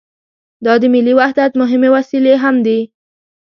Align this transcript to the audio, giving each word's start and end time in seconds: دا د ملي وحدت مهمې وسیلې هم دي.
دا 0.65 0.73
د 0.81 0.83
ملي 0.93 1.13
وحدت 1.19 1.51
مهمې 1.61 1.89
وسیلې 1.95 2.33
هم 2.43 2.55
دي. 2.65 2.79